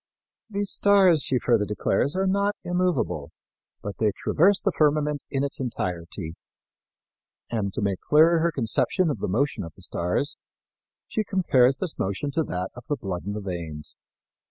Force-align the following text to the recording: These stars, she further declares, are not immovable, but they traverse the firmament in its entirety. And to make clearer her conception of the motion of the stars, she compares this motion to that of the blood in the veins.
These 0.49 0.71
stars, 0.71 1.21
she 1.21 1.37
further 1.37 1.63
declares, 1.63 2.15
are 2.15 2.25
not 2.25 2.55
immovable, 2.63 3.29
but 3.83 3.99
they 3.99 4.09
traverse 4.17 4.59
the 4.59 4.71
firmament 4.71 5.21
in 5.29 5.43
its 5.43 5.59
entirety. 5.59 6.33
And 7.51 7.71
to 7.75 7.81
make 7.83 7.99
clearer 8.01 8.39
her 8.39 8.51
conception 8.51 9.11
of 9.11 9.19
the 9.19 9.27
motion 9.27 9.63
of 9.63 9.75
the 9.75 9.83
stars, 9.83 10.37
she 11.07 11.23
compares 11.23 11.77
this 11.77 11.99
motion 11.99 12.31
to 12.31 12.41
that 12.45 12.71
of 12.73 12.85
the 12.89 12.95
blood 12.95 13.27
in 13.27 13.33
the 13.33 13.41
veins. 13.41 13.95